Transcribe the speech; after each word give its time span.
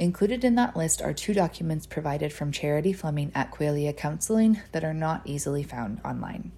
Included 0.00 0.44
in 0.44 0.54
that 0.54 0.78
list 0.78 1.02
are 1.02 1.12
two 1.12 1.34
documents 1.34 1.86
provided 1.86 2.32
from 2.32 2.52
Charity 2.52 2.94
Fleming 2.94 3.30
at 3.34 3.50
Qualia 3.50 3.94
Counseling 3.94 4.58
that 4.72 4.82
are 4.82 4.94
not 4.94 5.20
easily 5.26 5.62
found 5.62 6.00
online. 6.02 6.52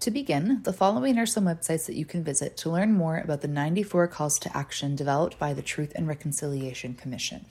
To 0.00 0.10
begin, 0.10 0.62
the 0.64 0.72
following 0.74 1.16
are 1.16 1.24
some 1.24 1.46
websites 1.46 1.86
that 1.86 1.96
you 1.96 2.04
can 2.04 2.22
visit 2.22 2.58
to 2.58 2.70
learn 2.70 2.92
more 2.92 3.16
about 3.16 3.40
the 3.40 3.48
94 3.48 4.08
calls 4.08 4.38
to 4.40 4.54
action 4.54 4.96
developed 4.96 5.38
by 5.38 5.54
the 5.54 5.62
Truth 5.62 5.92
and 5.96 6.06
Reconciliation 6.06 6.92
Commission. 6.92 7.46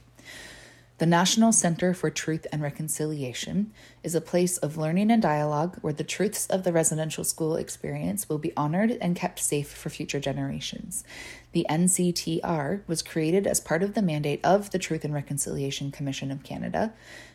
The 0.99 1.05
National 1.05 1.51
Center 1.51 1.93
for 1.93 2.09
Truth 2.09 2.47
and 2.51 2.59
Reconciliation 2.59 3.71
is 4.01 4.15
a 4.15 4.21
place 4.21 4.57
of 4.57 4.77
learning 4.77 5.11
and 5.11 5.21
dialogue 5.21 5.77
where 5.81 5.93
the 5.93 6.03
truths 6.03 6.47
of 6.47 6.63
the 6.63 6.73
residential 6.73 7.23
school 7.23 7.55
experience 7.55 8.27
will 8.27 8.39
be 8.39 8.51
honored 8.57 8.97
and 8.99 9.15
kept 9.15 9.37
safe 9.37 9.71
for 9.71 9.91
future 9.91 10.19
generations. 10.19 11.03
The 11.51 11.67
NCTR 11.69 12.81
was 12.87 13.03
created 13.03 13.45
as 13.45 13.59
part 13.59 13.83
of 13.83 13.93
the 13.93 14.01
mandate 14.01 14.43
of 14.43 14.71
the 14.71 14.79
Truth 14.79 15.05
and 15.05 15.13
Reconciliation 15.13 15.91
Commission 15.91 16.31
of 16.31 16.41
Canada. 16.41 16.93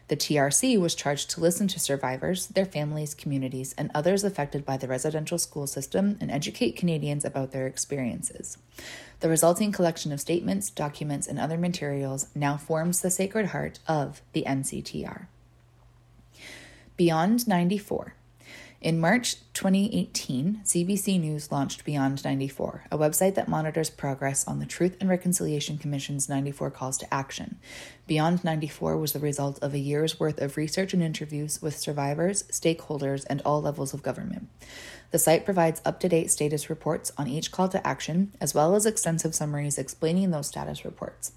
The 0.09 0.17
TRC 0.17 0.79
was 0.79 0.95
charged 0.95 1.31
to 1.31 1.41
listen 1.41 1.69
to 1.69 1.81
survivors, 1.81 2.49
their 2.49 2.65
families, 2.65 3.15
communities, 3.15 3.75
and 3.79 3.91
others 3.95 4.25
affected 4.25 4.65
by 4.65 4.77
the 4.77 4.89
residential 4.89 5.39
school 5.39 5.67
system 5.67 6.19
and 6.21 6.31
educate 6.31 6.77
Canadians 6.77 7.25
about 7.25 7.53
their 7.53 7.67
experiences. 7.67 8.59
The 9.21 9.29
resulting 9.29 9.73
collection 9.73 10.13
of 10.13 10.21
statements, 10.21 10.69
documents, 10.69 11.29
and 11.29 11.39
other 11.39 11.57
materials 11.57 12.27
now 12.35 12.57
forms 12.57 13.01
the 13.01 13.11
Sacred 13.11 13.47
Heart 13.47 13.79
of 13.87 14.21
the 14.33 14.45
NCTR. 14.47 15.27
Beyond 16.97 17.47
94. 17.47 18.15
In 18.81 18.99
March 18.99 19.37
2018, 19.55 20.63
CBC 20.65 21.21
News 21.21 21.53
launched 21.53 21.85
Beyond 21.85 22.25
94, 22.25 22.85
a 22.91 22.97
website 22.97 23.35
that 23.35 23.49
monitors 23.49 23.91
progress 23.91 24.49
on 24.49 24.61
the 24.61 24.67
Truth 24.67 24.97
and 24.99 25.11
Reconciliation 25.11 25.77
Commission's 25.77 26.27
94 26.27 26.71
calls 26.71 26.97
to 26.99 27.13
action. 27.13 27.59
Beyond 28.07 28.45
94 28.45 28.97
was 28.97 29.13
the 29.13 29.19
result 29.19 29.63
of 29.63 29.75
a 29.75 29.79
year's 29.79 30.19
worth 30.19 30.41
of 30.41 30.57
research 30.57 30.95
and 30.95 31.03
interviews 31.03 31.61
with 31.61 31.77
survivors, 31.77 32.45
stakeholders, 32.45 33.27
and 33.29 33.43
all 33.45 33.61
levels 33.61 33.93
of 33.93 34.03
government. 34.03 34.49
The 35.13 35.19
site 35.19 35.45
provides 35.45 35.83
up 35.85 36.01
to 36.01 36.09
date 36.09 36.31
status 36.31 36.71
reports 36.71 37.13
on 37.19 37.29
each 37.29 37.53
call 37.53 37.69
to 37.69 37.87
action, 37.87 38.33
as 38.41 38.55
well 38.55 38.75
as 38.75 38.87
extensive 38.87 39.35
summaries 39.35 39.77
explaining 39.77 40.31
those 40.31 40.47
status 40.47 40.87
reports. 40.87 41.33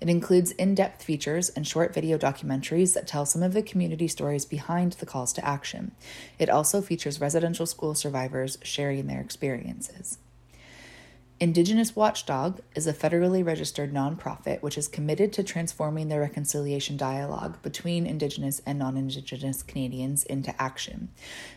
It 0.00 0.08
includes 0.08 0.52
in 0.52 0.74
depth 0.74 1.02
features 1.02 1.50
and 1.50 1.66
short 1.66 1.92
video 1.92 2.16
documentaries 2.16 2.94
that 2.94 3.06
tell 3.06 3.26
some 3.26 3.42
of 3.42 3.52
the 3.52 3.62
community 3.62 4.08
stories 4.08 4.46
behind 4.46 4.92
the 4.92 5.04
calls 5.04 5.34
to 5.34 5.46
action. 5.46 5.92
It 6.38 6.48
also 6.48 6.80
features 6.80 7.20
residential 7.20 7.57
school 7.66 7.94
survivors 7.94 8.58
sharing 8.62 9.06
their 9.06 9.20
experiences. 9.20 10.18
Indigenous 11.40 11.94
Watchdog 11.94 12.58
is 12.74 12.88
a 12.88 12.92
federally 12.92 13.46
registered 13.46 13.94
nonprofit 13.94 14.60
which 14.60 14.76
is 14.76 14.88
committed 14.88 15.32
to 15.32 15.44
transforming 15.44 16.08
the 16.08 16.18
reconciliation 16.18 16.96
dialogue 16.96 17.62
between 17.62 18.08
Indigenous 18.08 18.60
and 18.66 18.80
non 18.80 18.96
Indigenous 18.96 19.62
Canadians 19.62 20.24
into 20.24 20.60
action. 20.60 21.10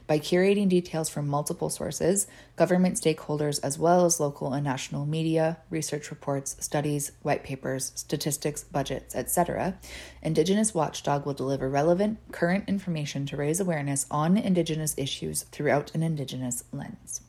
By 0.05 0.19
curating 0.19 0.69
details 0.69 1.09
from 1.09 1.27
multiple 1.27 1.71
sources, 1.71 2.27
government 2.57 2.97
stakeholders, 2.97 3.59
as 3.63 3.79
well 3.79 4.05
as 4.05 4.19
local 4.19 4.53
and 4.53 4.63
national 4.63 5.07
media, 5.07 5.57
research 5.71 6.11
reports, 6.11 6.57
studies, 6.59 7.13
white 7.23 7.43
papers, 7.43 7.91
statistics, 7.95 8.63
budgets, 8.63 9.15
etc., 9.15 9.79
Indigenous 10.21 10.75
Watchdog 10.75 11.25
will 11.25 11.33
deliver 11.33 11.67
relevant, 11.67 12.19
current 12.31 12.69
information 12.69 13.25
to 13.25 13.35
raise 13.35 13.59
awareness 13.59 14.05
on 14.11 14.37
Indigenous 14.37 14.93
issues 14.95 15.41
throughout 15.41 15.89
an 15.95 16.03
Indigenous 16.03 16.65
lens. 16.71 17.21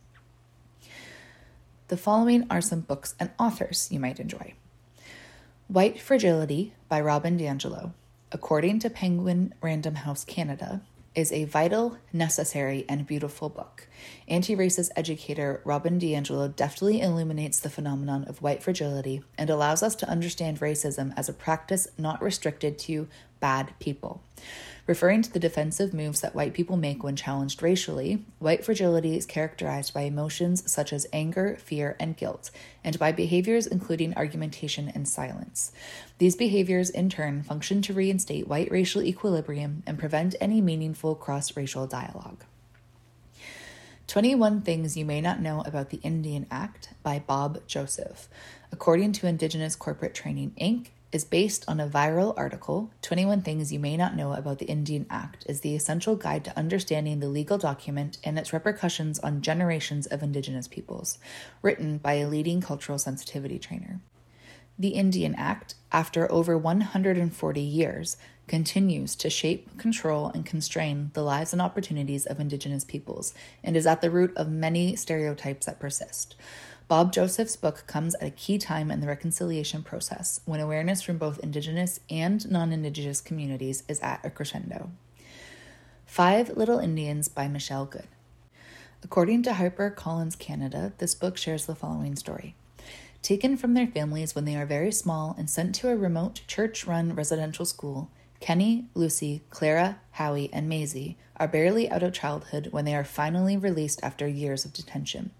The 1.92 1.98
following 1.98 2.46
are 2.48 2.62
some 2.62 2.80
books 2.80 3.14
and 3.20 3.32
authors 3.38 3.88
you 3.92 4.00
might 4.00 4.18
enjoy 4.18 4.54
White 5.68 6.00
Fragility 6.00 6.72
by 6.88 7.02
Robin 7.02 7.38
DiAngelo, 7.38 7.92
according 8.32 8.78
to 8.78 8.88
Penguin 8.88 9.52
Random 9.60 9.96
House 9.96 10.24
Canada, 10.24 10.80
is 11.14 11.30
a 11.32 11.44
vital, 11.44 11.98
necessary, 12.10 12.86
and 12.88 13.06
beautiful 13.06 13.50
book. 13.50 13.88
Anti 14.26 14.56
racist 14.56 14.88
educator 14.96 15.60
Robin 15.66 16.00
DiAngelo 16.00 16.56
deftly 16.56 17.02
illuminates 17.02 17.60
the 17.60 17.68
phenomenon 17.68 18.24
of 18.24 18.40
white 18.40 18.62
fragility 18.62 19.22
and 19.36 19.50
allows 19.50 19.82
us 19.82 19.94
to 19.96 20.08
understand 20.08 20.60
racism 20.60 21.12
as 21.14 21.28
a 21.28 21.34
practice 21.34 21.88
not 21.98 22.22
restricted 22.22 22.78
to 22.78 23.06
bad 23.38 23.74
people. 23.80 24.22
Referring 24.86 25.22
to 25.22 25.32
the 25.32 25.38
defensive 25.38 25.94
moves 25.94 26.20
that 26.20 26.34
white 26.34 26.54
people 26.54 26.76
make 26.76 27.04
when 27.04 27.14
challenged 27.14 27.62
racially, 27.62 28.24
white 28.40 28.64
fragility 28.64 29.16
is 29.16 29.24
characterized 29.24 29.94
by 29.94 30.02
emotions 30.02 30.68
such 30.70 30.92
as 30.92 31.06
anger, 31.12 31.56
fear, 31.62 31.96
and 32.00 32.16
guilt, 32.16 32.50
and 32.82 32.98
by 32.98 33.12
behaviors 33.12 33.66
including 33.66 34.12
argumentation 34.16 34.90
and 34.92 35.06
silence. 35.06 35.70
These 36.18 36.34
behaviors, 36.34 36.90
in 36.90 37.08
turn, 37.10 37.44
function 37.44 37.80
to 37.82 37.92
reinstate 37.92 38.48
white 38.48 38.72
racial 38.72 39.02
equilibrium 39.02 39.84
and 39.86 40.00
prevent 40.00 40.34
any 40.40 40.60
meaningful 40.60 41.14
cross 41.14 41.56
racial 41.56 41.86
dialogue. 41.86 42.44
21 44.08 44.62
Things 44.62 44.96
You 44.96 45.04
May 45.04 45.20
Not 45.20 45.40
Know 45.40 45.62
About 45.64 45.90
the 45.90 46.00
Indian 46.02 46.46
Act 46.50 46.90
by 47.04 47.20
Bob 47.20 47.66
Joseph, 47.68 48.28
according 48.72 49.12
to 49.12 49.28
Indigenous 49.28 49.76
Corporate 49.76 50.12
Training 50.12 50.54
Inc., 50.60 50.88
is 51.12 51.24
based 51.24 51.62
on 51.68 51.78
a 51.78 51.86
viral 51.86 52.32
article, 52.38 52.90
21 53.02 53.42
Things 53.42 53.70
You 53.70 53.78
May 53.78 53.98
Not 53.98 54.16
Know 54.16 54.32
About 54.32 54.58
the 54.58 54.66
Indian 54.66 55.04
Act 55.10 55.44
is 55.46 55.60
the 55.60 55.76
essential 55.76 56.16
guide 56.16 56.42
to 56.46 56.58
understanding 56.58 57.20
the 57.20 57.28
legal 57.28 57.58
document 57.58 58.16
and 58.24 58.38
its 58.38 58.52
repercussions 58.52 59.18
on 59.18 59.42
generations 59.42 60.06
of 60.06 60.22
Indigenous 60.22 60.66
peoples, 60.66 61.18
written 61.60 61.98
by 61.98 62.14
a 62.14 62.26
leading 62.26 62.62
cultural 62.62 62.98
sensitivity 62.98 63.58
trainer. 63.58 64.00
The 64.78 64.88
Indian 64.88 65.34
Act, 65.34 65.74
after 65.92 66.30
over 66.32 66.56
140 66.56 67.60
years, 67.60 68.16
continues 68.48 69.14
to 69.16 69.28
shape, 69.28 69.76
control, 69.76 70.30
and 70.34 70.46
constrain 70.46 71.10
the 71.12 71.22
lives 71.22 71.52
and 71.52 71.60
opportunities 71.60 72.24
of 72.24 72.40
Indigenous 72.40 72.84
peoples 72.84 73.34
and 73.62 73.76
is 73.76 73.86
at 73.86 74.00
the 74.00 74.10
root 74.10 74.34
of 74.34 74.50
many 74.50 74.96
stereotypes 74.96 75.66
that 75.66 75.78
persist. 75.78 76.36
Bob 76.88 77.12
Joseph's 77.12 77.56
book 77.56 77.84
comes 77.86 78.14
at 78.16 78.28
a 78.28 78.30
key 78.30 78.58
time 78.58 78.90
in 78.90 79.00
the 79.00 79.06
reconciliation 79.06 79.82
process 79.82 80.40
when 80.44 80.60
awareness 80.60 81.00
from 81.00 81.16
both 81.16 81.38
Indigenous 81.38 82.00
and 82.10 82.50
non 82.50 82.72
Indigenous 82.72 83.20
communities 83.20 83.82
is 83.88 84.00
at 84.00 84.24
a 84.24 84.30
crescendo. 84.30 84.90
Five 86.06 86.56
Little 86.56 86.78
Indians 86.78 87.28
by 87.28 87.48
Michelle 87.48 87.86
Good. 87.86 88.08
According 89.02 89.42
to 89.44 89.52
HarperCollins 89.52 90.38
Canada, 90.38 90.92
this 90.98 91.14
book 91.14 91.36
shares 91.36 91.66
the 91.66 91.74
following 91.74 92.14
story. 92.16 92.54
Taken 93.22 93.56
from 93.56 93.74
their 93.74 93.86
families 93.86 94.34
when 94.34 94.44
they 94.44 94.56
are 94.56 94.66
very 94.66 94.92
small 94.92 95.34
and 95.38 95.48
sent 95.48 95.74
to 95.76 95.88
a 95.88 95.96
remote 95.96 96.42
church 96.46 96.86
run 96.86 97.14
residential 97.14 97.64
school, 97.64 98.10
Kenny, 98.40 98.86
Lucy, 98.94 99.42
Clara, 99.50 100.00
Howie, 100.12 100.50
and 100.52 100.68
Maisie 100.68 101.16
are 101.36 101.46
barely 101.46 101.88
out 101.88 102.02
of 102.02 102.12
childhood 102.12 102.68
when 102.72 102.84
they 102.84 102.94
are 102.94 103.04
finally 103.04 103.56
released 103.56 104.00
after 104.02 104.26
years 104.26 104.64
of 104.64 104.72
detention. 104.72 105.30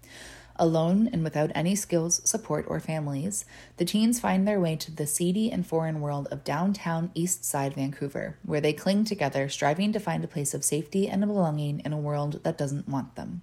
Alone 0.57 1.09
and 1.11 1.23
without 1.23 1.51
any 1.55 1.75
skills, 1.75 2.21
support, 2.23 2.65
or 2.67 2.79
families, 2.79 3.43
the 3.77 3.85
teens 3.85 4.19
find 4.19 4.47
their 4.47 4.59
way 4.59 4.75
to 4.75 4.91
the 4.91 5.07
seedy 5.07 5.51
and 5.51 5.65
foreign 5.65 5.99
world 5.99 6.27
of 6.29 6.43
downtown 6.43 7.09
East 7.15 7.43
Side 7.43 7.73
Vancouver, 7.73 8.37
where 8.45 8.61
they 8.61 8.71
cling 8.71 9.03
together, 9.03 9.49
striving 9.49 9.91
to 9.93 9.99
find 9.99 10.23
a 10.23 10.27
place 10.27 10.53
of 10.53 10.63
safety 10.63 11.09
and 11.09 11.21
belonging 11.21 11.79
in 11.79 11.91
a 11.91 11.97
world 11.97 12.43
that 12.43 12.57
doesn't 12.57 12.87
want 12.87 13.15
them. 13.15 13.41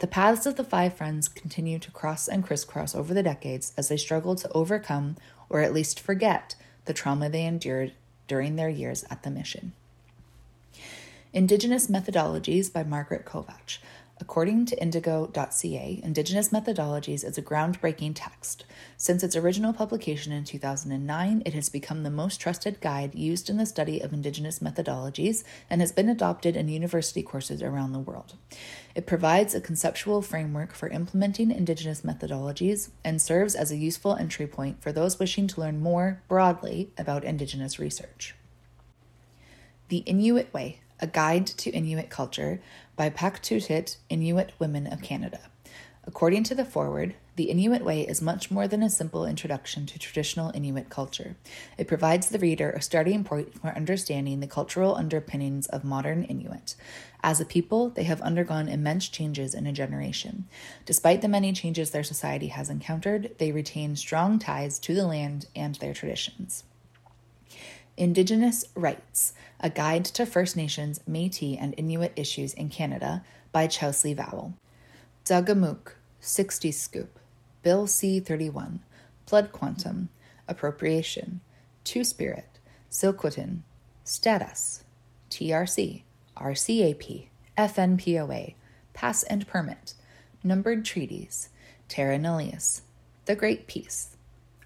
The 0.00 0.08
paths 0.08 0.44
of 0.44 0.56
the 0.56 0.64
five 0.64 0.94
friends 0.94 1.28
continue 1.28 1.78
to 1.78 1.90
cross 1.92 2.26
and 2.26 2.42
crisscross 2.42 2.96
over 2.96 3.14
the 3.14 3.22
decades 3.22 3.72
as 3.76 3.88
they 3.88 3.96
struggle 3.96 4.34
to 4.34 4.50
overcome, 4.52 5.16
or 5.48 5.60
at 5.60 5.72
least 5.72 6.00
forget, 6.00 6.56
the 6.86 6.92
trauma 6.92 7.30
they 7.30 7.44
endured 7.44 7.92
during 8.26 8.56
their 8.56 8.68
years 8.68 9.04
at 9.08 9.22
the 9.22 9.30
mission. 9.30 9.72
Indigenous 11.32 11.86
Methodologies 11.86 12.72
by 12.72 12.82
Margaret 12.82 13.24
Kovach. 13.24 13.78
According 14.20 14.66
to 14.66 14.80
indigo.ca, 14.80 16.00
Indigenous 16.04 16.50
Methodologies 16.50 17.24
is 17.24 17.38
a 17.38 17.42
groundbreaking 17.42 18.12
text. 18.14 18.64
Since 18.98 19.22
its 19.22 19.34
original 19.34 19.72
publication 19.72 20.30
in 20.30 20.44
2009, 20.44 21.42
it 21.46 21.54
has 21.54 21.70
become 21.70 22.02
the 22.02 22.10
most 22.10 22.38
trusted 22.38 22.82
guide 22.82 23.14
used 23.14 23.48
in 23.48 23.56
the 23.56 23.64
study 23.64 23.98
of 23.98 24.12
Indigenous 24.12 24.58
methodologies 24.58 25.42
and 25.70 25.80
has 25.80 25.90
been 25.90 26.10
adopted 26.10 26.54
in 26.54 26.68
university 26.68 27.22
courses 27.22 27.62
around 27.62 27.92
the 27.92 27.98
world. 27.98 28.34
It 28.94 29.06
provides 29.06 29.54
a 29.54 29.60
conceptual 29.60 30.20
framework 30.20 30.74
for 30.74 30.90
implementing 30.90 31.50
Indigenous 31.50 32.02
methodologies 32.02 32.90
and 33.02 33.22
serves 33.22 33.54
as 33.54 33.72
a 33.72 33.76
useful 33.76 34.16
entry 34.16 34.46
point 34.46 34.82
for 34.82 34.92
those 34.92 35.18
wishing 35.18 35.46
to 35.46 35.60
learn 35.60 35.80
more 35.80 36.22
broadly 36.28 36.90
about 36.98 37.24
Indigenous 37.24 37.78
research. 37.78 38.34
The 39.88 39.98
Inuit 39.98 40.52
Way 40.52 40.80
A 41.02 41.06
Guide 41.06 41.46
to 41.46 41.70
Inuit 41.70 42.10
Culture 42.10 42.60
by 42.94 43.08
Pauktuutit 43.08 43.96
Inuit 44.10 44.52
Women 44.58 44.86
of 44.86 45.00
Canada. 45.00 45.40
According 46.04 46.44
to 46.44 46.54
the 46.54 46.64
foreword, 46.66 47.14
the 47.36 47.44
Inuit 47.44 47.82
Way 47.82 48.02
is 48.02 48.20
much 48.20 48.50
more 48.50 48.68
than 48.68 48.82
a 48.82 48.90
simple 48.90 49.24
introduction 49.24 49.86
to 49.86 49.98
traditional 49.98 50.50
Inuit 50.54 50.90
culture. 50.90 51.36
It 51.78 51.88
provides 51.88 52.28
the 52.28 52.38
reader 52.38 52.70
a 52.70 52.82
starting 52.82 53.24
point 53.24 53.58
for 53.58 53.68
understanding 53.68 54.40
the 54.40 54.46
cultural 54.46 54.94
underpinnings 54.94 55.68
of 55.68 55.84
modern 55.84 56.24
Inuit. 56.24 56.74
As 57.22 57.40
a 57.40 57.46
people, 57.46 57.88
they 57.88 58.04
have 58.04 58.20
undergone 58.20 58.68
immense 58.68 59.08
changes 59.08 59.54
in 59.54 59.66
a 59.66 59.72
generation. 59.72 60.48
Despite 60.84 61.22
the 61.22 61.28
many 61.28 61.54
changes 61.54 61.92
their 61.92 62.04
society 62.04 62.48
has 62.48 62.68
encountered, 62.68 63.34
they 63.38 63.52
retain 63.52 63.96
strong 63.96 64.38
ties 64.38 64.78
to 64.80 64.94
the 64.94 65.06
land 65.06 65.46
and 65.56 65.76
their 65.76 65.94
traditions. 65.94 66.64
Indigenous 68.00 68.64
Writes 68.74 69.34
A 69.60 69.68
Guide 69.68 70.06
to 70.06 70.24
First 70.24 70.56
Nations, 70.56 71.00
Metis, 71.06 71.58
and 71.60 71.74
Inuit 71.76 72.14
Issues 72.16 72.54
in 72.54 72.70
Canada 72.70 73.22
by 73.52 73.66
Chelsea 73.66 74.14
Vowel. 74.14 74.54
Dugamook, 75.26 75.96
60 76.18 76.72
Scoop, 76.72 77.18
Bill 77.62 77.86
C 77.86 78.18
31, 78.18 78.80
Blood 79.28 79.52
Quantum, 79.52 80.08
Appropriation, 80.48 81.42
Two 81.84 82.02
Spirit, 82.02 82.58
Tsilhqot'in, 82.90 83.58
Status, 84.02 84.82
TRC, 85.28 86.00
RCAP, 86.38 87.26
FNPOA, 87.58 88.54
Pass 88.94 89.24
and 89.24 89.46
Permit, 89.46 89.92
Numbered 90.42 90.86
Treaties, 90.86 91.50
Terra 91.88 92.18
Nullius, 92.18 92.80
The 93.26 93.36
Great 93.36 93.66
Peace. 93.66 94.16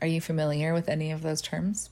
Are 0.00 0.06
you 0.06 0.20
familiar 0.20 0.72
with 0.72 0.88
any 0.88 1.10
of 1.10 1.22
those 1.22 1.42
terms? 1.42 1.90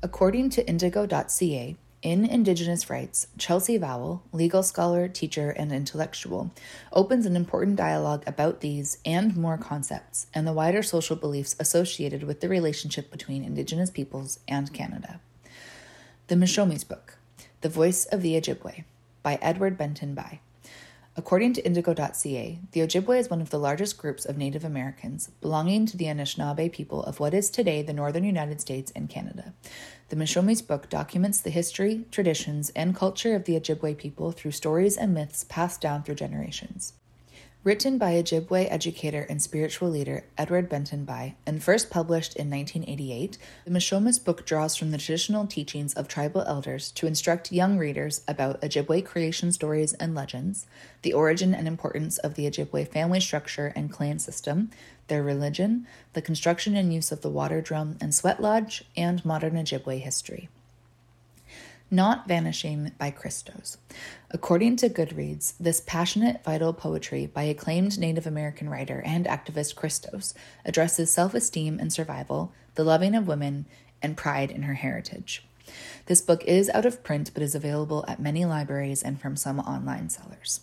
According 0.00 0.50
to 0.50 0.64
indigo.ca, 0.64 1.76
in 2.02 2.24
Indigenous 2.24 2.88
Writes, 2.88 3.26
Chelsea 3.36 3.76
Vowel, 3.76 4.22
legal 4.32 4.62
scholar, 4.62 5.08
teacher, 5.08 5.50
and 5.50 5.72
intellectual, 5.72 6.52
opens 6.92 7.26
an 7.26 7.34
important 7.34 7.74
dialogue 7.74 8.22
about 8.24 8.60
these 8.60 8.98
and 9.04 9.36
more 9.36 9.58
concepts 9.58 10.28
and 10.32 10.46
the 10.46 10.52
wider 10.52 10.84
social 10.84 11.16
beliefs 11.16 11.56
associated 11.58 12.22
with 12.22 12.40
the 12.40 12.48
relationship 12.48 13.10
between 13.10 13.42
Indigenous 13.42 13.90
peoples 13.90 14.38
and 14.46 14.72
Canada. 14.72 15.20
The 16.28 16.36
Mishomis 16.36 16.86
Book, 16.86 17.18
The 17.62 17.68
Voice 17.68 18.04
of 18.04 18.22
the 18.22 18.40
Ojibwe, 18.40 18.84
by 19.24 19.40
Edward 19.42 19.76
Benton-Banai. 19.76 20.38
According 21.18 21.54
to 21.54 21.66
Indigo.ca, 21.66 22.60
the 22.70 22.80
Ojibwe 22.80 23.18
is 23.18 23.28
one 23.28 23.40
of 23.40 23.50
the 23.50 23.58
largest 23.58 23.98
groups 23.98 24.24
of 24.24 24.38
Native 24.38 24.64
Americans 24.64 25.30
belonging 25.40 25.84
to 25.86 25.96
the 25.96 26.04
Anishinaabe 26.04 26.70
people 26.70 27.02
of 27.02 27.18
what 27.18 27.34
is 27.34 27.50
today 27.50 27.82
the 27.82 27.92
northern 27.92 28.22
United 28.22 28.60
States 28.60 28.92
and 28.94 29.08
Canada. 29.08 29.52
The 30.10 30.16
Mishomis 30.16 30.64
book 30.64 30.88
documents 30.88 31.40
the 31.40 31.50
history, 31.50 32.04
traditions, 32.12 32.70
and 32.70 32.94
culture 32.94 33.34
of 33.34 33.46
the 33.46 33.58
Ojibwe 33.58 33.98
people 33.98 34.30
through 34.30 34.52
stories 34.52 34.96
and 34.96 35.12
myths 35.12 35.42
passed 35.42 35.80
down 35.80 36.04
through 36.04 36.14
generations. 36.14 36.92
Written 37.68 37.98
by 37.98 38.14
Ojibwe 38.14 38.66
educator 38.70 39.26
and 39.28 39.42
spiritual 39.42 39.90
leader 39.90 40.24
Edward 40.38 40.70
Benton-Banai 40.70 41.34
and 41.44 41.62
first 41.62 41.90
published 41.90 42.34
in 42.34 42.48
1988, 42.48 43.36
the 43.66 43.70
Mishomis 43.70 44.24
book 44.24 44.46
draws 44.46 44.74
from 44.74 44.90
the 44.90 44.96
traditional 44.96 45.46
teachings 45.46 45.92
of 45.92 46.08
tribal 46.08 46.40
elders 46.46 46.90
to 46.92 47.06
instruct 47.06 47.52
young 47.52 47.76
readers 47.76 48.22
about 48.26 48.58
Ojibwe 48.62 49.04
creation 49.04 49.52
stories 49.52 49.92
and 49.92 50.14
legends, 50.14 50.66
the 51.02 51.12
origin 51.12 51.54
and 51.54 51.68
importance 51.68 52.16
of 52.16 52.36
the 52.36 52.46
Ojibwe 52.46 52.88
family 52.88 53.20
structure 53.20 53.70
and 53.76 53.92
clan 53.92 54.18
system, 54.18 54.70
their 55.08 55.22
religion, 55.22 55.86
the 56.14 56.22
construction 56.22 56.74
and 56.74 56.94
use 56.94 57.12
of 57.12 57.20
the 57.20 57.28
water 57.28 57.60
drum 57.60 57.98
and 58.00 58.14
sweat 58.14 58.40
lodge, 58.40 58.82
and 58.96 59.22
modern 59.26 59.56
Ojibwe 59.56 60.00
history. 60.00 60.48
Not 61.90 62.28
Vanishing 62.28 62.92
by 62.98 63.10
Chrystos. 63.10 63.78
According 64.30 64.76
to 64.76 64.90
Goodreads, 64.90 65.54
this 65.58 65.80
passionate, 65.80 66.44
vital 66.44 66.74
poetry 66.74 67.26
by 67.26 67.44
acclaimed 67.44 67.98
Native 67.98 68.26
American 68.26 68.68
writer 68.68 69.02
and 69.06 69.24
activist 69.24 69.74
Chrystos 69.74 70.34
addresses 70.66 71.10
self 71.10 71.32
esteem 71.32 71.78
and 71.80 71.90
survival, 71.90 72.52
the 72.74 72.84
loving 72.84 73.14
of 73.14 73.26
women, 73.26 73.64
and 74.02 74.18
pride 74.18 74.50
in 74.50 74.64
her 74.64 74.74
heritage. 74.74 75.46
This 76.04 76.20
book 76.20 76.44
is 76.44 76.68
out 76.70 76.84
of 76.84 77.02
print 77.02 77.30
but 77.32 77.42
is 77.42 77.54
available 77.54 78.04
at 78.06 78.20
many 78.20 78.44
libraries 78.44 79.02
and 79.02 79.18
from 79.18 79.34
some 79.34 79.58
online 79.58 80.10
sellers. 80.10 80.60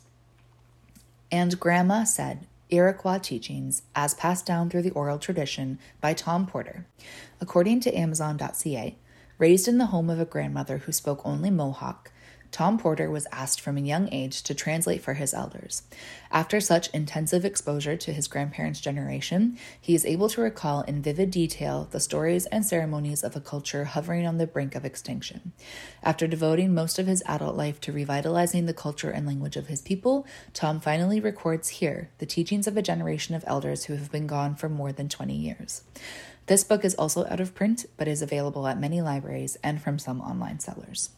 And 1.32 1.60
Grandma 1.60 2.04
Said 2.04 2.46
Iroquois 2.70 3.18
Teachings 3.18 3.82
as 3.96 4.14
Passed 4.14 4.46
Down 4.46 4.70
Through 4.70 4.84
the 4.84 4.92
Oral 4.92 5.18
Tradition 5.18 5.80
by 6.02 6.14
Tom 6.14 6.46
Porter. 6.46 6.86
According 7.42 7.80
to 7.82 7.98
Amazon.ca, 7.98 8.96
Raised 9.38 9.68
in 9.68 9.78
the 9.78 9.88
home 9.88 10.10
of 10.10 10.20
a 10.20 10.26
grandmother 10.26 10.80
who 10.80 10.92
spoke 10.94 11.22
only 11.26 11.50
Mohawk, 11.50 12.12
Tom 12.52 12.78
Porter 12.78 13.12
was 13.12 13.28
asked 13.34 13.60
from 13.60 13.76
a 13.76 13.82
young 13.82 14.08
age 14.14 14.42
to 14.44 14.56
translate 14.56 15.02
for 15.02 15.16
his 15.16 15.34
elders. 15.34 15.84
After 16.32 16.62
such 16.62 16.88
intensive 16.94 17.44
exposure 17.44 17.98
to 17.98 18.14
his 18.14 18.30
grandparents' 18.30 18.80
generation, 18.80 19.58
he 19.82 19.94
is 19.94 20.06
able 20.06 20.30
to 20.30 20.40
recall 20.40 20.80
in 20.84 21.02
vivid 21.02 21.32
detail 21.32 21.90
the 21.92 22.00
stories 22.00 22.46
and 22.46 22.66
ceremonies 22.66 23.26
of 23.26 23.36
a 23.36 23.42
culture 23.42 23.84
hovering 23.84 24.26
on 24.26 24.38
the 24.38 24.48
brink 24.48 24.74
of 24.74 24.86
extinction. 24.86 25.52
After 26.02 26.28
devoting 26.28 26.74
most 26.74 26.98
of 26.98 27.08
his 27.08 27.22
adult 27.26 27.58
life 27.58 27.82
to 27.82 27.92
revitalizing 27.92 28.68
the 28.68 28.74
culture 28.74 29.10
and 29.10 29.28
language 29.28 29.58
of 29.58 29.68
his 29.68 29.82
people, 29.82 30.26
Tom 30.54 30.80
finally 30.80 31.20
records 31.20 31.68
here 31.68 32.10
the 32.20 32.26
teachings 32.26 32.68
of 32.68 32.78
a 32.78 32.82
generation 32.82 33.36
of 33.36 33.44
elders 33.48 33.86
who 33.86 33.96
have 33.96 34.14
been 34.14 34.28
gone 34.28 34.56
for 34.56 34.70
more 34.70 34.94
than 34.94 35.10
20 35.10 35.36
years. 35.36 35.82
This 36.48 36.64
book 36.64 36.86
is 36.86 36.96
also 36.96 37.26
out 37.26 37.40
of 37.40 37.56
print, 37.56 37.86
but 37.98 38.08
is 38.08 38.22
available 38.22 38.68
at 38.68 38.80
many 38.80 39.02
libraries 39.02 39.58
and 39.64 39.82
from 39.82 39.98
some 39.98 40.22
online 40.22 40.60
sellers. 40.60 41.10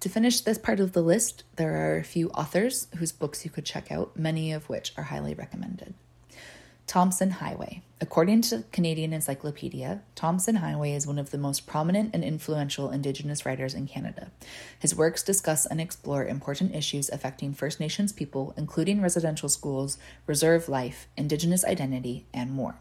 To 0.00 0.08
finish 0.08 0.40
this 0.40 0.58
part 0.58 0.80
of 0.80 0.92
the 0.92 1.02
list, 1.02 1.42
there 1.56 1.74
are 1.74 1.98
a 1.98 2.04
few 2.04 2.30
authors 2.30 2.86
whose 2.96 3.12
books 3.12 3.44
you 3.44 3.50
could 3.50 3.64
check 3.64 3.90
out, 3.90 4.16
many 4.16 4.52
of 4.52 4.68
which 4.68 4.92
are 4.96 5.04
highly 5.04 5.34
recommended. 5.34 5.94
Tomson 6.86 7.32
Highway. 7.32 7.82
According 8.00 8.40
to 8.42 8.64
Canadian 8.72 9.12
Encyclopedia, 9.12 10.00
Tomson 10.14 10.56
Highway 10.56 10.92
is 10.92 11.06
one 11.06 11.18
of 11.18 11.32
the 11.32 11.36
most 11.36 11.66
prominent 11.66 12.14
and 12.14 12.24
influential 12.24 12.90
Indigenous 12.90 13.44
writers 13.44 13.74
in 13.74 13.86
Canada. 13.86 14.30
His 14.78 14.94
works 14.94 15.22
discuss 15.22 15.66
and 15.66 15.82
explore 15.82 16.24
important 16.24 16.74
issues 16.74 17.10
affecting 17.10 17.52
First 17.52 17.78
Nations 17.78 18.12
people, 18.12 18.54
including 18.56 19.02
residential 19.02 19.50
schools, 19.50 19.98
reserve 20.26 20.68
life, 20.68 21.08
Indigenous 21.14 21.62
identity, 21.62 22.24
and 22.32 22.52
more. 22.52 22.78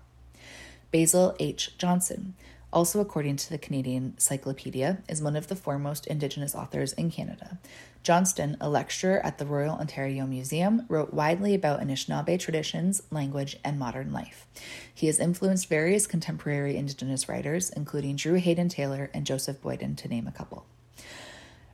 Basil 0.91 1.35
H. 1.39 1.77
Johnston, 1.77 2.33
also 2.71 2.99
according 2.99 3.37
to 3.37 3.49
the 3.49 3.57
Canadian 3.57 4.13
Encyclopedia, 4.15 4.99
is 5.07 5.21
one 5.21 5.35
of 5.35 5.47
the 5.47 5.55
foremost 5.55 6.07
Indigenous 6.07 6.53
authors 6.53 6.93
in 6.93 7.09
Canada. 7.09 7.57
Johnston, 8.03 8.55
a 8.61 8.69
lecturer 8.69 9.19
at 9.25 9.37
the 9.37 9.45
Royal 9.45 9.75
Ontario 9.75 10.25
Museum, 10.25 10.85
wrote 10.87 11.13
widely 11.13 11.53
about 11.53 11.81
Anishinaabe 11.81 12.39
traditions, 12.39 13.03
language, 13.11 13.57
and 13.65 13.77
modern 13.77 14.13
life. 14.13 14.45
He 14.93 15.07
has 15.07 15.19
influenced 15.19 15.67
various 15.67 16.07
contemporary 16.07 16.77
Indigenous 16.77 17.27
writers, 17.27 17.69
including 17.69 18.15
Drew 18.15 18.35
Hayden 18.35 18.69
Taylor 18.69 19.09
and 19.13 19.25
Joseph 19.25 19.61
Boyden, 19.61 19.95
to 19.97 20.07
name 20.07 20.27
a 20.27 20.31
couple. 20.31 20.65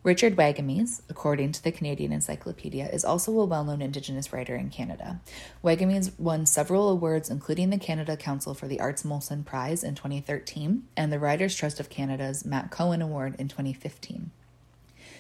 Richard 0.04 0.36
Wagamese, 0.36 1.02
according 1.10 1.54
to 1.54 1.64
the 1.64 1.72
Canadian 1.72 2.12
Encyclopedia, 2.12 2.90
is 2.90 3.06
also 3.06 3.40
a 3.40 3.46
well 3.46 3.64
known 3.64 3.82
Indigenous 3.82 4.34
writer 4.34 4.54
in 4.54 4.70
Canada. 4.70 5.22
Wagamese 5.64 6.12
won 6.20 6.46
several 6.46 6.90
awards, 6.90 7.30
including 7.30 7.70
the 7.70 7.78
Canada 7.78 8.18
Council 8.18 8.54
for 8.54 8.68
the 8.68 8.82
Arts 8.82 9.04
Molson 9.04 9.46
Prize 9.46 9.82
in 9.82 9.96
2013 9.96 10.84
and 10.98 11.10
the 11.10 11.20
Writers' 11.20 11.56
Trust 11.56 11.80
of 11.80 11.90
Canada's 11.90 12.44
Matt 12.44 12.70
Cohen 12.70 13.02
Award 13.02 13.36
in 13.40 13.48
2015. 13.48 14.32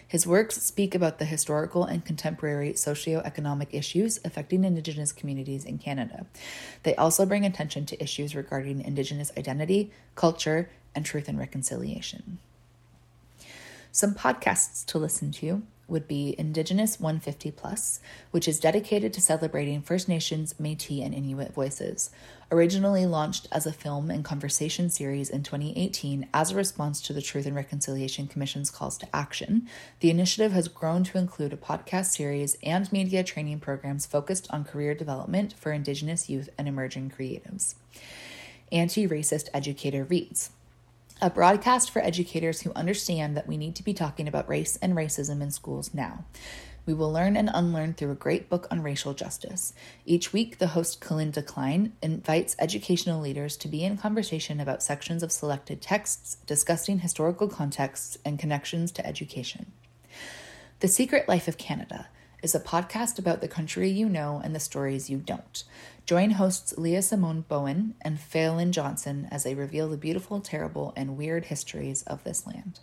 His 0.06 0.28
works 0.28 0.62
speak 0.62 0.94
about 0.94 1.18
the 1.18 1.26
historical 1.26 1.86
and 1.86 2.04
contemporary 2.04 2.74
socio-economic 2.74 3.70
issues 3.72 4.20
affecting 4.26 4.66
Indigenous 4.66 5.14
communities 5.14 5.64
in 5.64 5.78
Canada. 5.78 6.26
They 6.84 6.94
also 6.98 7.26
bring 7.26 7.46
attention 7.46 7.86
to 7.86 8.04
issues 8.04 8.36
regarding 8.36 8.82
Indigenous 8.82 9.32
identity, 9.38 9.94
culture, 10.16 10.70
and 10.94 11.06
truth 11.06 11.30
and 11.30 11.40
reconciliation. 11.40 12.40
Some 13.96 14.16
podcasts 14.16 14.84
to 14.88 14.98
listen 14.98 15.32
to 15.34 15.62
would 15.88 16.08
be 16.08 16.34
Indigenous 16.40 17.00
150 17.00 17.52
Plus, 17.52 18.00
which 18.32 18.48
is 18.48 18.60
dedicated 18.60 19.14
to 19.14 19.22
celebrating 19.22 19.84
First 19.84 20.10
Nations, 20.10 20.60
Metis, 20.60 21.02
and 21.04 21.14
Inuit 21.14 21.54
voices. 21.54 22.10
Originally 22.52 23.06
launched 23.06 23.48
as 23.52 23.68
a 23.68 23.72
film 23.72 24.10
and 24.10 24.26
conversation 24.26 24.90
series 24.90 25.30
in 25.30 25.44
2018 25.44 26.28
as 26.34 26.50
a 26.50 26.56
response 26.56 27.02
to 27.02 27.14
the 27.14 27.22
Truth 27.22 27.46
and 27.46 27.56
Reconciliation 27.56 28.26
Commission's 28.26 28.72
calls 28.72 28.98
to 28.98 29.16
action, 29.16 29.70
the 30.00 30.10
initiative 30.10 30.54
has 30.54 30.68
grown 30.68 31.04
to 31.04 31.20
include 31.20 31.54
a 31.54 31.58
podcast 31.58 32.06
series 32.06 32.58
and 32.64 32.92
media 32.92 33.24
training 33.24 33.60
programs 33.60 34.08
focused 34.08 34.48
on 34.50 34.64
career 34.64 34.96
development 34.96 35.54
for 35.54 35.72
Indigenous 35.72 36.32
youth 36.32 36.50
and 36.58 36.68
emerging 36.68 37.14
creatives. 37.16 37.76
Anti 38.72 39.08
Racist 39.08 39.50
Educator 39.54 40.04
Reads 40.04 40.50
a 41.22 41.30
broadcast 41.30 41.92
for 41.92 42.02
educators 42.02 42.62
who 42.62 42.74
understand 42.74 43.38
that 43.38 43.48
we 43.48 43.58
need 43.58 43.76
to 43.76 43.84
be 43.84 43.94
talking 43.94 44.28
about 44.28 44.50
race 44.50 44.78
and 44.82 44.94
racism 44.94 45.42
in 45.42 45.52
schools 45.52 45.94
now. 45.94 46.26
We 46.86 46.94
will 46.94 47.12
learn 47.12 47.38
and 47.38 47.50
unlearn 47.54 47.94
through 47.94 48.12
a 48.12 48.16
great 48.16 48.50
book 48.50 48.68
on 48.70 48.84
racial 48.84 49.14
justice. 49.14 49.74
Each 50.06 50.34
week, 50.34 50.58
the 50.58 50.68
host 50.68 51.00
Kalinda 51.00 51.46
Klein 51.46 51.94
invites 52.02 52.58
educational 52.60 53.22
leaders 53.22 53.56
to 53.58 53.70
be 53.70 53.84
in 53.84 53.98
conversation 53.98 54.60
about 54.60 54.84
sections 54.84 55.24
of 55.24 55.32
selected 55.32 55.82
texts, 55.82 56.38
discussing 56.46 57.00
historical 57.00 57.48
contexts 57.48 58.18
and 58.26 58.38
connections 58.38 58.92
to 58.94 59.08
education. 59.08 59.72
The 60.82 60.90
Secret 60.90 61.30
Life 61.30 61.48
of 61.48 61.58
Canada 61.58 62.08
is 62.44 62.54
a 62.54 62.60
podcast 62.60 63.18
about 63.18 63.40
the 63.40 63.48
country 63.48 63.90
you 63.90 64.08
know 64.08 64.42
and 64.44 64.54
the 64.54 64.60
stories 64.60 65.10
you 65.10 65.18
don't. 65.18 65.64
Join 66.06 66.32
hosts 66.32 66.78
Leah 66.78 67.02
Simone 67.02 67.46
Bowen 67.48 67.96
and 68.02 68.20
Falen 68.20 68.72
Johnson 68.72 69.30
as 69.32 69.44
they 69.44 69.56
reveal 69.56 69.88
the 69.88 69.96
beautiful, 69.96 70.42
terrible, 70.42 70.92
and 70.98 71.18
weird 71.18 71.46
histories 71.46 72.04
of 72.04 72.24
this 72.26 72.46
land. 72.46 72.82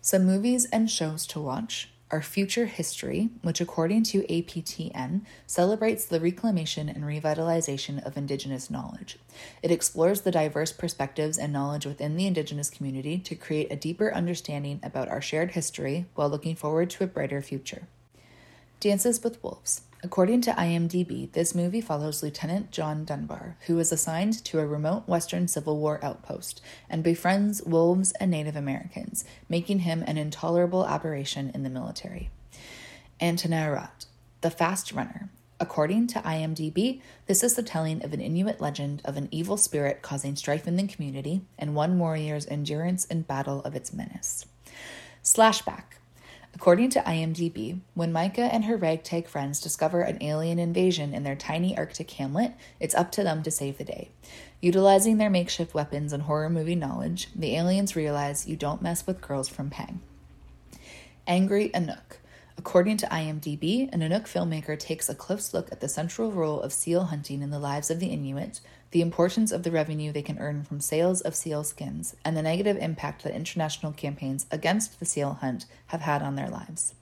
Some 0.00 0.24
movies 0.26 0.66
and 0.72 0.90
shows 0.90 1.28
to 1.28 1.40
watch 1.40 1.91
are 2.12 2.20
Future 2.20 2.66
History, 2.66 3.30
which, 3.40 3.60
according 3.60 4.02
to 4.04 4.22
APTN, 4.24 5.22
celebrates 5.46 6.04
the 6.04 6.20
reclamation 6.20 6.90
and 6.90 7.04
revitalization 7.04 8.04
of 8.06 8.18
Indigenous 8.18 8.70
knowledge. 8.70 9.18
It 9.62 9.70
explores 9.70 10.20
the 10.20 10.30
diverse 10.30 10.72
perspectives 10.72 11.38
and 11.38 11.52
knowledge 11.52 11.86
within 11.86 12.16
the 12.16 12.26
Indigenous 12.26 12.68
community 12.68 13.18
to 13.20 13.34
create 13.34 13.72
a 13.72 13.76
deeper 13.76 14.12
understanding 14.12 14.78
about 14.82 15.08
our 15.08 15.22
shared 15.22 15.52
history 15.52 16.04
while 16.14 16.28
looking 16.28 16.54
forward 16.54 16.90
to 16.90 17.04
a 17.04 17.06
brighter 17.06 17.40
future. 17.40 17.88
Dances 18.78 19.22
with 19.24 19.42
Wolves. 19.42 19.80
According 20.04 20.40
to 20.42 20.52
IMDb, 20.52 21.30
this 21.30 21.54
movie 21.54 21.80
follows 21.80 22.24
Lieutenant 22.24 22.72
John 22.72 23.04
Dunbar, 23.04 23.56
who 23.66 23.78
is 23.78 23.92
assigned 23.92 24.44
to 24.46 24.58
a 24.58 24.66
remote 24.66 25.06
Western 25.06 25.46
Civil 25.46 25.78
War 25.78 26.00
outpost 26.02 26.60
and 26.90 27.04
befriends 27.04 27.62
wolves 27.62 28.10
and 28.18 28.28
Native 28.28 28.56
Americans, 28.56 29.24
making 29.48 29.80
him 29.80 30.02
an 30.04 30.18
intolerable 30.18 30.84
aberration 30.88 31.52
in 31.54 31.62
the 31.62 31.70
military. 31.70 32.30
Atanarjuat, 33.20 34.06
the 34.40 34.50
Fast 34.50 34.90
Runner. 34.90 35.30
According 35.60 36.08
to 36.08 36.18
IMDb, 36.18 37.00
this 37.28 37.44
is 37.44 37.54
the 37.54 37.62
telling 37.62 38.04
of 38.04 38.12
an 38.12 38.20
Inuit 38.20 38.60
legend 38.60 39.02
of 39.04 39.16
an 39.16 39.28
evil 39.30 39.56
spirit 39.56 40.02
causing 40.02 40.34
strife 40.34 40.66
in 40.66 40.74
the 40.74 40.88
community 40.88 41.42
and 41.56 41.76
one 41.76 41.96
warrior's 42.00 42.48
endurance 42.48 43.04
in 43.04 43.22
battle 43.22 43.62
of 43.62 43.76
its 43.76 43.92
menace. 43.92 44.46
Slashback 45.22 45.84
According 46.62 46.90
to 46.90 47.00
IMDb, 47.00 47.80
when 47.94 48.12
Micah 48.12 48.42
and 48.42 48.66
her 48.66 48.76
ragtag 48.76 49.26
friends 49.26 49.60
discover 49.60 50.02
an 50.02 50.22
alien 50.22 50.60
invasion 50.60 51.12
in 51.12 51.24
their 51.24 51.34
tiny 51.34 51.76
Arctic 51.76 52.08
hamlet, 52.12 52.52
it's 52.78 52.94
up 52.94 53.10
to 53.12 53.24
them 53.24 53.42
to 53.42 53.50
save 53.50 53.78
the 53.78 53.84
day. 53.84 54.10
Utilizing 54.60 55.18
their 55.18 55.28
makeshift 55.28 55.74
weapons 55.74 56.12
and 56.12 56.22
horror 56.22 56.48
movie 56.48 56.76
knowledge, 56.76 57.26
the 57.34 57.56
aliens 57.56 57.96
realize 57.96 58.46
you 58.46 58.54
don't 58.54 58.80
mess 58.80 59.08
with 59.08 59.20
girls 59.20 59.48
from 59.48 59.70
Pang. 59.70 60.02
Angry 61.26 61.68
Inuk. 61.70 62.18
According 62.56 62.98
to 62.98 63.06
IMDb, 63.06 63.92
an 63.92 63.98
Inuk 63.98 64.28
filmmaker 64.28 64.78
takes 64.78 65.08
a 65.08 65.16
close 65.16 65.52
look 65.52 65.72
at 65.72 65.80
the 65.80 65.88
central 65.88 66.30
role 66.30 66.60
of 66.60 66.72
seal 66.72 67.06
hunting 67.06 67.42
in 67.42 67.50
the 67.50 67.58
lives 67.58 67.90
of 67.90 67.98
the 67.98 68.10
Inuit, 68.10 68.60
the 68.92 69.00
importance 69.00 69.50
of 69.52 69.62
the 69.62 69.70
revenue 69.70 70.12
they 70.12 70.22
can 70.22 70.38
earn 70.38 70.62
from 70.62 70.80
sales 70.80 71.20
of 71.22 71.34
seal 71.34 71.64
skins, 71.64 72.14
and 72.24 72.36
the 72.36 72.42
negative 72.42 72.76
impact 72.76 73.24
that 73.24 73.34
international 73.34 73.92
campaigns 73.92 74.46
against 74.50 75.00
the 75.00 75.06
seal 75.06 75.38
hunt 75.40 75.66
have 75.88 76.02
had 76.02 76.22
on 76.22 76.36
their 76.36 76.48
lives. 76.48 76.94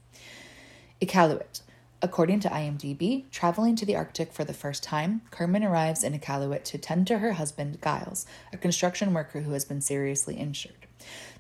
Iqaluit. 1.03 1.61
According 2.03 2.41
to 2.41 2.49
IMDb, 2.49 3.31
traveling 3.31 3.77
to 3.77 3.85
the 3.85 3.97
Arctic 3.97 4.33
for 4.33 4.45
the 4.45 4.55
first 4.55 4.83
time, 4.83 5.21
Carmen 5.31 5.63
arrives 5.63 6.03
in 6.03 6.19
Iqaluit 6.19 6.65
to 6.65 6.79
tend 6.79 7.07
to 7.09 7.19
her 7.19 7.33
husband, 7.33 7.79
Giles, 7.83 8.25
a 8.53 8.57
construction 8.57 9.13
worker 9.13 9.41
who 9.41 9.53
has 9.53 9.67
been 9.67 9.83
seriously 9.83 10.37
injured. 10.37 10.87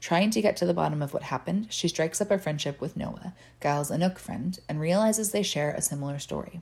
Trying 0.00 0.30
to 0.30 0.42
get 0.42 0.56
to 0.56 0.66
the 0.66 0.74
bottom 0.74 1.00
of 1.00 1.14
what 1.14 1.24
happened, 1.24 1.68
she 1.70 1.88
strikes 1.88 2.20
up 2.20 2.30
a 2.30 2.38
friendship 2.38 2.80
with 2.80 2.96
Noah, 2.96 3.34
Giles' 3.62 3.90
Inuk 3.90 4.18
friend, 4.18 4.58
and 4.68 4.80
realizes 4.80 5.30
they 5.30 5.42
share 5.42 5.70
a 5.70 5.82
similar 5.82 6.18
story. 6.18 6.60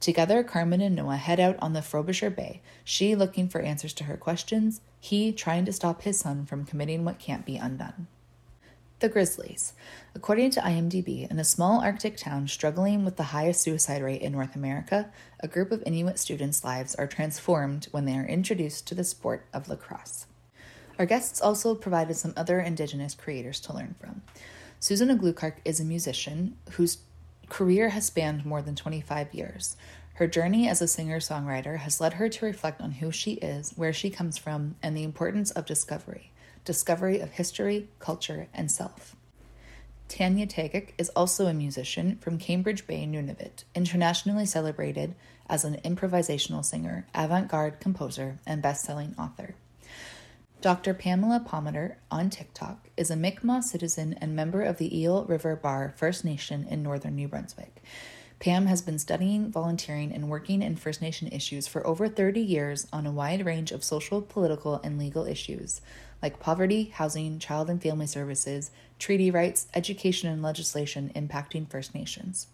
Together, 0.00 0.44
Carmen 0.44 0.80
and 0.80 0.94
Noah 0.94 1.16
head 1.16 1.40
out 1.40 1.56
on 1.60 1.72
the 1.72 1.82
Frobisher 1.82 2.30
Bay, 2.30 2.60
she 2.84 3.16
looking 3.16 3.48
for 3.48 3.60
answers 3.60 3.92
to 3.94 4.04
her 4.04 4.16
questions, 4.16 4.80
he 5.00 5.32
trying 5.32 5.64
to 5.64 5.72
stop 5.72 6.02
his 6.02 6.20
son 6.20 6.46
from 6.46 6.64
committing 6.64 7.04
what 7.04 7.18
can't 7.18 7.44
be 7.44 7.56
undone. 7.56 8.06
The 9.00 9.08
Grizzlies. 9.08 9.74
According 10.14 10.50
to 10.52 10.60
IMDb, 10.60 11.30
in 11.30 11.38
a 11.38 11.44
small 11.44 11.80
Arctic 11.80 12.16
town 12.16 12.48
struggling 12.48 13.04
with 13.04 13.16
the 13.16 13.24
highest 13.24 13.60
suicide 13.60 14.02
rate 14.02 14.22
in 14.22 14.32
North 14.32 14.56
America, 14.56 15.10
a 15.40 15.46
group 15.46 15.70
of 15.70 15.82
Inuit 15.86 16.18
students' 16.18 16.64
lives 16.64 16.96
are 16.96 17.06
transformed 17.06 17.86
when 17.92 18.06
they 18.06 18.16
are 18.16 18.26
introduced 18.26 18.88
to 18.88 18.96
the 18.96 19.04
sport 19.04 19.46
of 19.52 19.68
lacrosse. 19.68 20.26
Our 20.98 21.06
guests 21.06 21.40
also 21.40 21.76
provided 21.76 22.16
some 22.16 22.34
other 22.36 22.58
Indigenous 22.58 23.14
creators 23.14 23.60
to 23.60 23.72
learn 23.72 23.94
from. 24.00 24.22
Susan 24.80 25.16
Aglukark 25.16 25.54
is 25.64 25.78
a 25.78 25.84
musician 25.84 26.56
whose 26.72 26.98
career 27.48 27.90
has 27.90 28.06
spanned 28.06 28.44
more 28.44 28.62
than 28.62 28.74
25 28.74 29.34
years. 29.34 29.76
Her 30.14 30.26
journey 30.26 30.68
as 30.68 30.82
a 30.82 30.88
singer 30.88 31.20
songwriter 31.20 31.78
has 31.78 32.00
led 32.00 32.14
her 32.14 32.28
to 32.28 32.46
reflect 32.46 32.80
on 32.80 32.92
who 32.92 33.12
she 33.12 33.34
is, 33.34 33.72
where 33.76 33.92
she 33.92 34.10
comes 34.10 34.36
from, 34.36 34.74
and 34.82 34.96
the 34.96 35.04
importance 35.04 35.50
of 35.50 35.66
discovery 35.66 36.32
discovery 36.64 37.18
of 37.18 37.30
history, 37.30 37.88
culture, 37.98 38.46
and 38.52 38.70
self. 38.70 39.16
Tanya 40.08 40.46
Tagaq 40.46 40.90
is 40.98 41.08
also 41.10 41.46
a 41.46 41.54
musician 41.54 42.18
from 42.20 42.38
Cambridge 42.38 42.86
Bay, 42.86 43.06
Nunavut, 43.06 43.64
internationally 43.74 44.44
celebrated 44.44 45.14
as 45.48 45.64
an 45.64 45.76
improvisational 45.82 46.62
singer, 46.62 47.06
avant 47.14 47.48
garde 47.48 47.80
composer, 47.80 48.38
and 48.46 48.60
best 48.60 48.84
selling 48.84 49.14
author. 49.18 49.54
Dr. 50.60 50.92
Pamela 50.92 51.38
Palmater 51.38 51.94
on 52.10 52.30
TikTok 52.30 52.88
is 52.96 53.12
a 53.12 53.16
Mi'kmaq 53.16 53.62
citizen 53.62 54.18
and 54.20 54.34
member 54.34 54.62
of 54.62 54.78
the 54.78 54.98
Eel 54.98 55.24
River 55.24 55.54
Bar 55.54 55.94
First 55.96 56.24
Nation 56.24 56.66
in 56.68 56.82
northern 56.82 57.14
New 57.14 57.28
Brunswick. 57.28 57.80
Pam 58.40 58.66
has 58.66 58.82
been 58.82 58.98
studying, 58.98 59.52
volunteering, 59.52 60.12
and 60.12 60.28
working 60.28 60.60
in 60.60 60.74
First 60.74 61.00
Nation 61.00 61.28
issues 61.28 61.68
for 61.68 61.86
over 61.86 62.08
30 62.08 62.40
years 62.40 62.88
on 62.92 63.06
a 63.06 63.12
wide 63.12 63.46
range 63.46 63.70
of 63.70 63.84
social, 63.84 64.20
political, 64.20 64.80
and 64.82 64.98
legal 64.98 65.26
issues 65.26 65.80
like 66.20 66.40
poverty, 66.40 66.90
housing, 66.92 67.38
child 67.38 67.70
and 67.70 67.80
family 67.80 68.08
services, 68.08 68.72
treaty 68.98 69.30
rights, 69.30 69.68
education, 69.74 70.28
and 70.28 70.42
legislation 70.42 71.12
impacting 71.14 71.70
First 71.70 71.94
Nations. 71.94 72.48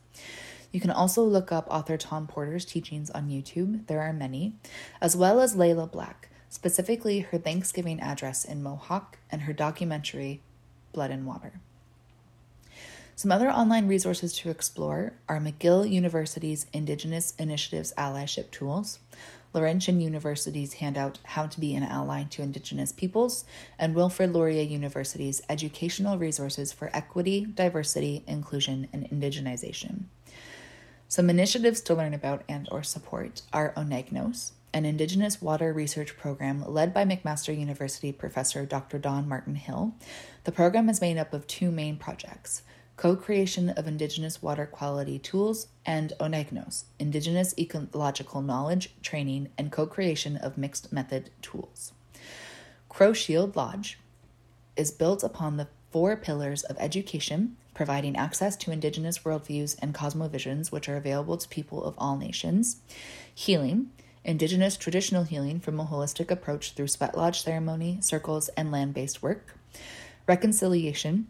You 0.71 0.81
can 0.81 0.91
also 0.91 1.23
look 1.25 1.51
up 1.51 1.67
author 1.71 1.97
Tom 1.97 2.27
Porter's 2.27 2.67
teachings 2.67 3.09
on 3.09 3.31
YouTube, 3.31 3.87
there 3.87 4.03
are 4.03 4.13
many, 4.13 4.57
as 5.01 5.17
well 5.17 5.41
as 5.41 5.57
Layla 5.57 5.91
Black, 5.91 6.29
specifically 6.55 7.19
her 7.19 7.37
Thanksgiving 7.37 8.01
address 8.01 8.45
in 8.45 8.63
Mohawk 8.63 9.19
and 9.29 9.43
her 9.43 9.53
documentary 9.53 10.41
Blood 10.93 11.11
and 11.11 11.27
Water. 11.27 11.55
Some 13.17 13.33
other 13.33 13.51
online 13.51 13.89
resources 13.89 14.33
to 14.35 14.51
explore 14.51 15.15
are 15.29 15.41
McGill 15.41 15.91
University's 15.91 16.67
Indigenous 16.73 17.35
Initiatives 17.41 17.93
Allyship 17.99 18.53
Tools, 18.53 19.01
Laurentian 19.53 20.01
University's 20.01 20.75
handout 20.75 21.19
How 21.25 21.49
to 21.49 21.59
Be 21.59 21.75
an 21.75 21.83
Ally 21.83 22.23
to 22.31 22.43
Indigenous 22.43 22.93
Peoples, 22.93 23.45
and 23.77 23.97
Wilfrid 23.97 24.33
Laurier 24.33 24.63
University's 24.63 25.43
Educational 25.49 26.19
Resources 26.19 26.73
for 26.73 26.89
Equity, 26.95 27.47
Diversity, 27.47 28.23
Inclusion, 28.29 28.87
and 28.93 29.11
Indigenization. 29.11 30.05
Some 31.09 31.29
initiatives 31.29 31.81
to 31.81 31.95
learn 31.95 32.15
about 32.15 32.45
and 32.49 32.69
or 32.71 32.85
support 32.85 33.43
are 33.53 33.75
Ohneganos, 33.77 34.53
an 34.75 34.85
Indigenous 34.85 35.41
water 35.41 35.73
research 35.73 36.17
program 36.17 36.65
led 36.67 36.93
by 36.93 37.05
McMaster 37.05 37.57
University 37.57 38.11
professor 38.11 38.67
Dr. 38.67 38.99
Dawn 38.99 39.29
Martin 39.29 39.55
Hill. 39.55 39.95
The 40.43 40.53
program 40.53 40.89
is 40.89 41.01
made 41.01 41.17
up 41.17 41.33
of 41.33 41.47
two 41.47 41.71
main 41.71 41.97
projects 41.97 42.63
co 42.97 43.15
creation 43.15 43.71
of 43.71 43.87
Indigenous 43.87 44.43
water 44.43 44.67
quality 44.67 45.19
tools, 45.19 45.69
and 45.87 46.13
Ohneganos, 46.19 46.85
Indigenous 46.99 47.55
ecological 47.57 48.43
knowledge, 48.43 48.91
training, 49.01 49.49
and 49.57 49.71
co 49.71 49.87
creation 49.87 50.37
of 50.37 50.59
mixed 50.59 50.93
method 50.93 51.31
tools. 51.41 51.93
Crow 52.89 53.13
Shield 53.13 53.55
Lodge 53.55 53.99
is 54.77 54.91
built 54.91 55.23
upon 55.23 55.57
the 55.57 55.69
four 55.93 56.17
pillars 56.17 56.65
of 56.65 56.77
education, 56.81 57.57
providing 57.75 58.17
access 58.17 58.57
to 58.57 58.73
Indigenous 58.73 59.19
worldviews 59.21 59.77
and 59.81 59.95
cosmovisions 59.95 60.73
which 60.73 60.89
are 60.89 60.97
available 60.97 61.37
to 61.37 61.49
people 61.49 61.85
of 61.85 61.95
all 61.97 62.17
nations, 62.17 62.79
healing, 63.33 63.91
Indigenous 64.25 64.79
traditional 64.79 65.25
healing 65.25 65.61
from 65.61 65.79
a 65.79 65.85
holistic 65.85 66.31
approach 66.31 66.73
through 66.73 66.89
sweat 66.89 67.15
lodge 67.15 67.43
ceremony, 67.43 67.99
circles, 68.01 68.49
and 68.57 68.73
land 68.73 68.95
based 68.95 69.23
work, 69.23 69.55
reconciliation, 70.27 71.27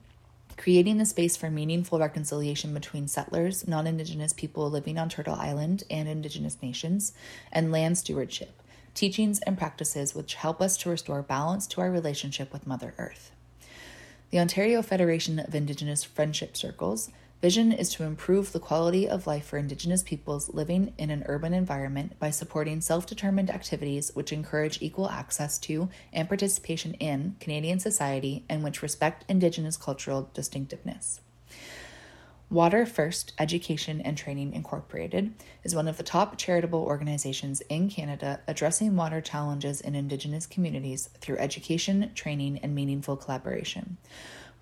creating 0.56 0.98
the 0.98 1.04
space 1.04 1.36
for 1.36 1.50
meaningful 1.50 1.98
reconciliation 1.98 2.72
between 2.72 3.08
settlers, 3.08 3.66
non 3.66 3.88
Indigenous 3.88 4.32
people 4.32 4.70
living 4.70 4.96
on 4.96 5.08
Turtle 5.08 5.34
Island, 5.34 5.82
and 5.90 6.08
Indigenous 6.08 6.58
nations, 6.62 7.12
and 7.50 7.72
land 7.72 7.98
stewardship, 7.98 8.62
teachings 8.94 9.40
and 9.40 9.58
practices 9.58 10.14
which 10.14 10.34
help 10.34 10.62
us 10.62 10.76
to 10.76 10.90
restore 10.90 11.20
balance 11.20 11.66
to 11.66 11.80
our 11.80 11.90
relationship 11.90 12.52
with 12.52 12.64
Mother 12.64 12.94
Earth. 12.96 13.32
The 14.30 14.38
Ontario 14.38 14.82
Federation 14.82 15.40
of 15.40 15.52
Indigenous 15.52 16.04
Friendship 16.04 16.56
Circles 16.56 17.10
vision 17.44 17.72
is 17.72 17.90
to 17.90 18.04
improve 18.04 18.52
the 18.52 18.58
quality 18.58 19.06
of 19.06 19.26
life 19.26 19.44
for 19.44 19.58
Indigenous 19.58 20.02
peoples 20.02 20.48
living 20.54 20.94
in 20.96 21.10
an 21.10 21.22
urban 21.26 21.52
environment 21.52 22.18
by 22.18 22.30
supporting 22.30 22.80
self 22.80 23.04
determined 23.04 23.50
activities 23.50 24.10
which 24.14 24.32
encourage 24.32 24.80
equal 24.80 25.10
access 25.10 25.58
to 25.58 25.90
and 26.10 26.26
participation 26.26 26.94
in 26.94 27.36
Canadian 27.40 27.78
society 27.78 28.46
and 28.48 28.64
which 28.64 28.80
respect 28.80 29.26
Indigenous 29.28 29.76
cultural 29.76 30.30
distinctiveness. 30.32 31.20
Water 32.48 32.86
First 32.86 33.34
Education 33.38 34.00
and 34.00 34.16
Training 34.16 34.54
Incorporated 34.54 35.34
is 35.64 35.74
one 35.74 35.86
of 35.86 35.98
the 35.98 36.02
top 36.02 36.38
charitable 36.38 36.82
organizations 36.82 37.60
in 37.68 37.90
Canada 37.90 38.40
addressing 38.46 38.96
water 38.96 39.20
challenges 39.20 39.82
in 39.82 39.94
Indigenous 39.94 40.46
communities 40.46 41.10
through 41.20 41.36
education, 41.36 42.10
training, 42.14 42.60
and 42.62 42.74
meaningful 42.74 43.18
collaboration. 43.18 43.98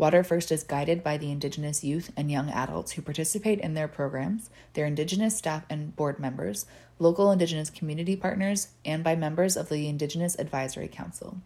Water 0.03 0.25
First 0.25 0.51
is 0.51 0.65
guided 0.65 1.05
by 1.05 1.17
the 1.17 1.31
Indigenous 1.31 1.85
youth 1.85 2.11
and 2.17 2.29
young 2.29 2.51
adults 2.51 2.91
who 2.91 3.03
participate 3.03 3.61
in 3.61 3.75
their 3.75 3.87
programs, 3.87 4.51
their 4.73 4.85
Indigenous 4.85 5.39
staff 5.39 5.65
and 5.71 5.95
board 5.95 6.19
members, 6.19 6.67
local 6.99 7.31
Indigenous 7.31 7.71
community 7.71 8.17
partners, 8.17 8.67
and 8.85 9.05
by 9.05 9.15
members 9.15 9.57
of 9.57 9.69
the 9.69 9.87
Indigenous 9.87 10.37
Advisory 10.41 10.89
Council. 10.89 11.37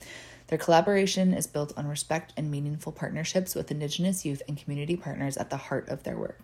Their 0.46 0.56
collaboration 0.56 1.34
is 1.34 1.46
built 1.46 1.74
on 1.76 1.86
respect 1.86 2.32
and 2.34 2.50
meaningful 2.50 2.92
partnerships 2.92 3.54
with 3.54 3.70
Indigenous 3.70 4.24
youth 4.24 4.40
and 4.48 4.56
community 4.56 4.96
partners 4.96 5.36
at 5.36 5.50
the 5.50 5.58
heart 5.58 5.90
of 5.90 6.04
their 6.04 6.16
work. 6.16 6.40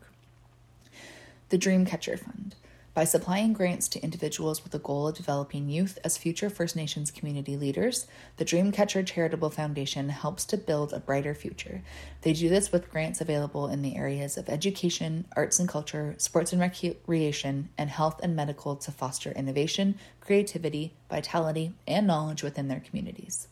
The 1.48 1.56
Dreamcatcher 1.56 2.18
Fund 2.18 2.56
by 2.94 3.05
supplying 3.05 3.55
grants 3.55 3.88
to 3.88 4.02
individuals 4.02 4.62
with 4.62 4.72
the 4.72 4.78
goal 4.78 5.09
of 5.09 5.16
developing 5.16 5.70
youth 5.70 5.98
as 6.05 6.18
future 6.18 6.50
First 6.50 6.76
Nations 6.76 7.11
community 7.11 7.57
leaders, 7.57 8.07
the 8.37 8.44
Dreamcatcher 8.44 9.07
Charitable 9.07 9.48
Foundation 9.48 10.11
helps 10.11 10.44
to 10.46 10.59
build 10.59 10.92
a 10.92 11.00
brighter 11.00 11.35
future. 11.35 11.83
They 12.20 12.35
do 12.35 12.50
this 12.50 12.70
with 12.70 12.90
grants 12.90 13.22
available 13.22 13.68
in 13.68 13.81
the 13.81 13.96
areas 13.96 14.37
of 14.37 14.50
education, 14.50 15.26
arts 15.35 15.59
and 15.59 15.68
culture, 15.68 16.14
sports 16.18 16.52
and 16.52 16.61
recreation, 16.61 17.70
and 17.78 17.88
health 17.88 18.20
and 18.22 18.37
medical 18.37 18.76
to 18.76 18.90
foster 18.90 19.33
innovation, 19.33 19.98
creativity, 20.20 20.92
vitality, 21.09 21.72
and 21.87 22.07
knowledge 22.07 22.42
within 22.42 22.68
their 22.68 22.81
communities. 22.81 23.48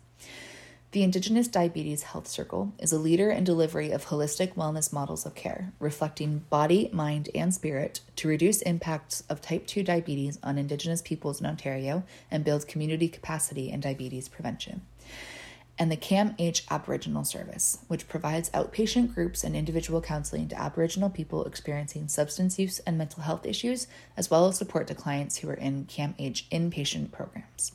The 0.92 1.04
Indigenous 1.04 1.46
Diabetes 1.46 2.02
Health 2.02 2.26
Circle 2.26 2.72
is 2.80 2.92
a 2.92 2.98
leader 2.98 3.30
in 3.30 3.44
delivery 3.44 3.92
of 3.92 4.06
holistic 4.06 4.54
wellness 4.54 4.92
models 4.92 5.24
of 5.24 5.36
care, 5.36 5.72
reflecting 5.78 6.40
body, 6.50 6.90
mind, 6.92 7.28
and 7.32 7.54
spirit 7.54 8.00
to 8.16 8.26
reduce 8.26 8.60
impacts 8.62 9.22
of 9.28 9.40
type 9.40 9.68
2 9.68 9.84
diabetes 9.84 10.40
on 10.42 10.58
Indigenous 10.58 11.00
peoples 11.00 11.38
in 11.38 11.46
Ontario 11.46 12.02
and 12.28 12.42
build 12.42 12.66
community 12.66 13.06
capacity 13.06 13.70
in 13.70 13.78
diabetes 13.78 14.28
prevention. 14.28 14.82
And 15.78 15.92
the 15.92 15.96
CAMH 15.96 16.62
Aboriginal 16.68 17.22
Service, 17.22 17.78
which 17.86 18.08
provides 18.08 18.50
outpatient 18.50 19.14
groups 19.14 19.44
and 19.44 19.54
individual 19.54 20.00
counseling 20.00 20.48
to 20.48 20.60
Aboriginal 20.60 21.08
people 21.08 21.44
experiencing 21.44 22.08
substance 22.08 22.58
use 22.58 22.80
and 22.80 22.98
mental 22.98 23.22
health 23.22 23.46
issues, 23.46 23.86
as 24.16 24.28
well 24.28 24.48
as 24.48 24.58
support 24.58 24.88
to 24.88 24.96
clients 24.96 25.36
who 25.36 25.50
are 25.50 25.54
in 25.54 25.84
CAMH 25.84 26.48
inpatient 26.50 27.12
programs. 27.12 27.70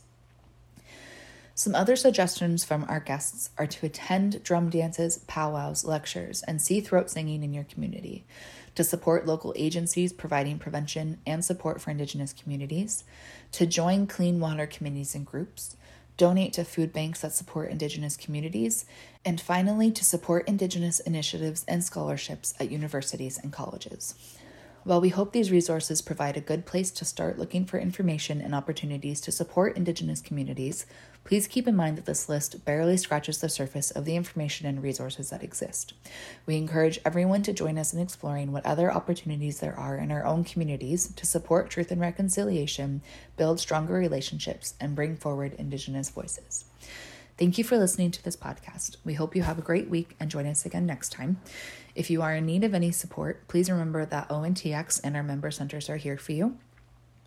Some 1.58 1.74
other 1.74 1.96
suggestions 1.96 2.66
from 2.66 2.84
our 2.86 3.00
guests 3.00 3.48
are 3.56 3.66
to 3.66 3.86
attend 3.86 4.42
drum 4.42 4.68
dances, 4.68 5.20
powwows, 5.26 5.86
lectures, 5.86 6.42
and 6.42 6.60
see 6.60 6.82
throat 6.82 7.08
singing 7.08 7.42
in 7.42 7.54
your 7.54 7.64
community, 7.64 8.26
to 8.74 8.84
support 8.84 9.24
local 9.24 9.54
agencies 9.56 10.12
providing 10.12 10.58
prevention 10.58 11.16
and 11.26 11.42
support 11.42 11.80
for 11.80 11.90
Indigenous 11.90 12.34
communities, 12.34 13.04
to 13.52 13.64
join 13.64 14.06
clean 14.06 14.38
water 14.38 14.66
committees 14.66 15.14
and 15.14 15.24
groups, 15.24 15.78
donate 16.18 16.52
to 16.52 16.62
food 16.62 16.92
banks 16.92 17.22
that 17.22 17.32
support 17.32 17.70
Indigenous 17.70 18.18
communities, 18.18 18.84
and 19.24 19.40
finally, 19.40 19.90
to 19.90 20.04
support 20.04 20.46
Indigenous 20.46 21.00
initiatives 21.00 21.64
and 21.66 21.82
scholarships 21.82 22.52
at 22.60 22.70
universities 22.70 23.40
and 23.42 23.50
colleges. 23.50 24.14
While 24.86 25.00
we 25.00 25.08
hope 25.08 25.32
these 25.32 25.50
resources 25.50 26.00
provide 26.00 26.36
a 26.36 26.40
good 26.40 26.64
place 26.64 26.92
to 26.92 27.04
start 27.04 27.40
looking 27.40 27.64
for 27.64 27.76
information 27.76 28.40
and 28.40 28.54
opportunities 28.54 29.20
to 29.22 29.32
support 29.32 29.76
Indigenous 29.76 30.20
communities, 30.20 30.86
please 31.24 31.48
keep 31.48 31.66
in 31.66 31.74
mind 31.74 31.98
that 31.98 32.04
this 32.04 32.28
list 32.28 32.64
barely 32.64 32.96
scratches 32.96 33.38
the 33.38 33.48
surface 33.48 33.90
of 33.90 34.04
the 34.04 34.14
information 34.14 34.64
and 34.64 34.80
resources 34.80 35.30
that 35.30 35.42
exist. 35.42 35.94
We 36.46 36.56
encourage 36.56 37.00
everyone 37.04 37.42
to 37.42 37.52
join 37.52 37.78
us 37.78 37.92
in 37.92 37.98
exploring 37.98 38.52
what 38.52 38.64
other 38.64 38.92
opportunities 38.92 39.58
there 39.58 39.76
are 39.76 39.96
in 39.96 40.12
our 40.12 40.24
own 40.24 40.44
communities 40.44 41.12
to 41.16 41.26
support 41.26 41.68
truth 41.68 41.90
and 41.90 42.00
reconciliation, 42.00 43.02
build 43.36 43.58
stronger 43.58 43.94
relationships, 43.94 44.74
and 44.80 44.94
bring 44.94 45.16
forward 45.16 45.54
Indigenous 45.58 46.10
voices. 46.10 46.64
Thank 47.38 47.58
you 47.58 47.64
for 47.64 47.76
listening 47.76 48.12
to 48.12 48.24
this 48.24 48.34
podcast. 48.34 48.96
We 49.04 49.12
hope 49.12 49.36
you 49.36 49.42
have 49.42 49.58
a 49.58 49.62
great 49.62 49.90
week 49.90 50.16
and 50.18 50.30
join 50.30 50.46
us 50.46 50.64
again 50.64 50.86
next 50.86 51.12
time. 51.12 51.38
If 51.94 52.08
you 52.08 52.22
are 52.22 52.34
in 52.34 52.46
need 52.46 52.64
of 52.64 52.72
any 52.72 52.90
support, 52.90 53.46
please 53.46 53.70
remember 53.70 54.06
that 54.06 54.30
ONTX 54.30 55.02
and 55.04 55.14
our 55.14 55.22
member 55.22 55.50
centers 55.50 55.90
are 55.90 55.98
here 55.98 56.16
for 56.16 56.32
you. 56.32 56.56